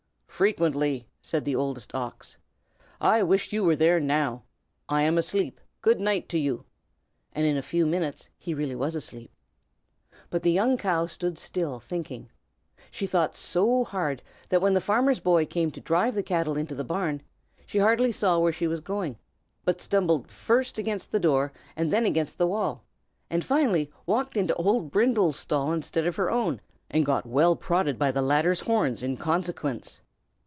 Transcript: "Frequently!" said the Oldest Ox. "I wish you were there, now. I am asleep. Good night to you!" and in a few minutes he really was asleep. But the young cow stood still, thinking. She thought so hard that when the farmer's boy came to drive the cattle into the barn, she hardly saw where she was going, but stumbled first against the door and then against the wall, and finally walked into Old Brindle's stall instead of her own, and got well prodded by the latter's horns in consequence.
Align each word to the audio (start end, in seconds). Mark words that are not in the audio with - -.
"Frequently!" 0.41 1.07
said 1.21 1.45
the 1.45 1.55
Oldest 1.55 1.93
Ox. 1.93 2.35
"I 2.99 3.21
wish 3.21 3.53
you 3.53 3.63
were 3.63 3.75
there, 3.75 3.99
now. 3.99 4.41
I 4.89 5.03
am 5.03 5.19
asleep. 5.19 5.61
Good 5.83 5.99
night 5.99 6.27
to 6.29 6.39
you!" 6.39 6.65
and 7.31 7.45
in 7.45 7.57
a 7.57 7.61
few 7.61 7.85
minutes 7.85 8.27
he 8.39 8.55
really 8.55 8.73
was 8.73 8.95
asleep. 8.95 9.29
But 10.31 10.41
the 10.41 10.51
young 10.51 10.77
cow 10.77 11.05
stood 11.05 11.37
still, 11.37 11.79
thinking. 11.79 12.31
She 12.89 13.05
thought 13.05 13.35
so 13.35 13.83
hard 13.83 14.23
that 14.49 14.63
when 14.63 14.73
the 14.73 14.81
farmer's 14.81 15.19
boy 15.19 15.45
came 15.45 15.69
to 15.69 15.79
drive 15.79 16.15
the 16.15 16.23
cattle 16.23 16.57
into 16.57 16.73
the 16.73 16.83
barn, 16.83 17.21
she 17.67 17.77
hardly 17.77 18.11
saw 18.11 18.39
where 18.39 18.53
she 18.53 18.65
was 18.65 18.79
going, 18.79 19.19
but 19.63 19.79
stumbled 19.79 20.31
first 20.31 20.79
against 20.79 21.11
the 21.11 21.19
door 21.19 21.53
and 21.75 21.93
then 21.93 22.07
against 22.07 22.39
the 22.39 22.47
wall, 22.47 22.83
and 23.29 23.45
finally 23.45 23.91
walked 24.07 24.35
into 24.35 24.55
Old 24.55 24.89
Brindle's 24.89 25.37
stall 25.37 25.71
instead 25.71 26.07
of 26.07 26.15
her 26.15 26.31
own, 26.31 26.59
and 26.89 27.05
got 27.05 27.27
well 27.27 27.55
prodded 27.55 27.99
by 27.99 28.09
the 28.09 28.23
latter's 28.23 28.61
horns 28.61 29.03
in 29.03 29.17
consequence. 29.17 30.01